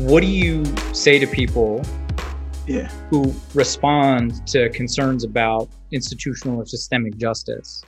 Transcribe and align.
what 0.00 0.22
do 0.22 0.26
you 0.26 0.64
say 0.94 1.18
to 1.18 1.26
people 1.26 1.82
yeah. 2.66 2.88
who 3.10 3.34
respond 3.52 4.46
to 4.46 4.70
concerns 4.70 5.24
about 5.24 5.68
institutional 5.92 6.58
or 6.58 6.64
systemic 6.64 7.18
justice 7.18 7.82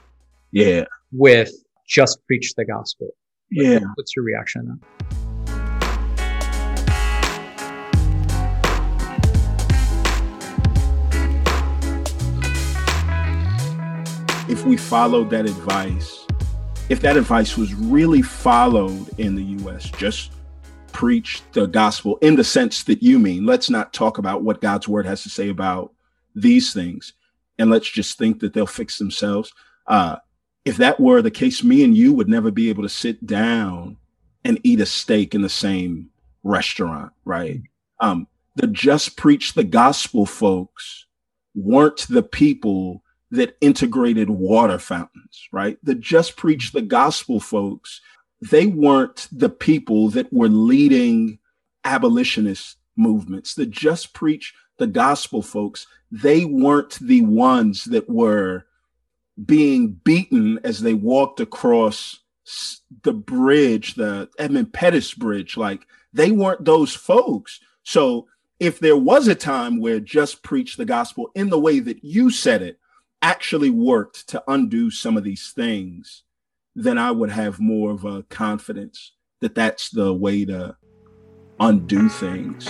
Yeah. 0.51 0.85
with 1.11 1.51
just 1.87 2.19
preach 2.27 2.53
the 2.55 2.65
gospel? 2.65 3.07
Yeah. 3.49 3.79
What's 3.95 4.15
your 4.15 4.25
reaction 4.25 4.61
on 4.69 4.79
that? 4.79 4.89
If 14.47 14.65
we 14.67 14.77
followed 14.77 15.31
that 15.31 15.47
advice, 15.47 16.27
if 16.89 16.99
that 17.01 17.17
advice 17.17 17.57
was 17.57 17.73
really 17.73 18.21
followed 18.21 19.17
in 19.17 19.33
the 19.33 19.43
US, 19.65 19.85
just 19.85 20.29
preach 20.93 21.41
the 21.51 21.67
gospel 21.67 22.17
in 22.21 22.35
the 22.35 22.43
sense 22.43 22.83
that 22.83 23.03
you 23.03 23.19
mean, 23.19 23.45
let's 23.45 23.69
not 23.69 23.93
talk 23.93 24.17
about 24.17 24.43
what 24.43 24.61
God's 24.61 24.87
word 24.87 25.05
has 25.05 25.23
to 25.23 25.29
say 25.29 25.49
about 25.49 25.91
these 26.35 26.73
things 26.73 27.13
and 27.57 27.69
let's 27.69 27.89
just 27.89 28.17
think 28.17 28.39
that 28.39 28.53
they'll 28.53 28.65
fix 28.65 28.97
themselves. 28.97 29.53
Uh, 29.87 30.17
if 30.65 30.77
that 30.77 30.99
were 30.99 31.21
the 31.21 31.31
case, 31.31 31.63
me 31.63 31.83
and 31.83 31.95
you 31.95 32.13
would 32.13 32.29
never 32.29 32.51
be 32.51 32.69
able 32.69 32.83
to 32.83 32.89
sit 32.89 33.25
down 33.25 33.97
and 34.45 34.59
eat 34.63 34.79
a 34.79 34.85
steak 34.85 35.35
in 35.35 35.41
the 35.41 35.49
same 35.49 36.09
restaurant, 36.43 37.11
right? 37.25 37.61
Um, 37.99 38.27
the 38.55 38.67
just 38.67 39.17
preach 39.17 39.53
the 39.53 39.63
gospel 39.63 40.25
folks 40.25 41.05
weren't 41.55 42.07
the 42.07 42.23
people 42.23 43.03
that 43.31 43.57
integrated 43.61 44.29
water 44.29 44.77
fountains, 44.77 45.47
right? 45.51 45.77
The 45.83 45.95
just 45.95 46.37
preach 46.37 46.71
the 46.71 46.81
gospel 46.81 47.39
folks, 47.39 47.99
they 48.49 48.65
weren't 48.65 49.27
the 49.31 49.49
people 49.49 50.09
that 50.09 50.31
were 50.33 50.49
leading 50.49 51.39
abolitionist 51.85 52.77
movements. 52.95 53.55
The 53.55 53.65
just 53.65 54.13
preach 54.13 54.53
the 54.77 54.87
gospel 54.87 55.41
folks, 55.41 55.87
they 56.11 56.43
weren't 56.43 56.99
the 56.99 57.21
ones 57.21 57.85
that 57.85 58.09
were 58.09 58.65
being 59.43 59.93
beaten 60.03 60.59
as 60.63 60.81
they 60.81 60.93
walked 60.93 61.39
across 61.39 62.19
the 63.03 63.13
bridge, 63.13 63.95
the 63.95 64.29
Edmund 64.37 64.73
Pettus 64.73 65.13
Bridge. 65.13 65.55
Like 65.55 65.87
they 66.11 66.31
weren't 66.31 66.65
those 66.65 66.93
folks. 66.93 67.61
So 67.83 68.27
if 68.59 68.79
there 68.79 68.97
was 68.97 69.27
a 69.27 69.35
time 69.35 69.79
where 69.79 69.99
just 69.99 70.43
preach 70.43 70.75
the 70.75 70.85
gospel 70.85 71.31
in 71.33 71.49
the 71.49 71.59
way 71.59 71.79
that 71.79 72.03
you 72.03 72.29
said 72.29 72.61
it 72.61 72.77
actually 73.21 73.69
worked 73.69 74.27
to 74.29 74.43
undo 74.47 74.91
some 74.91 75.15
of 75.15 75.23
these 75.23 75.51
things, 75.51 76.23
then 76.75 76.97
I 76.97 77.11
would 77.11 77.29
have 77.29 77.59
more 77.59 77.91
of 77.91 78.05
a 78.05 78.23
confidence 78.23 79.13
that 79.41 79.55
that's 79.55 79.89
the 79.89 80.13
way 80.13 80.45
to 80.45 80.75
undo 81.59 82.09
things. 82.09 82.67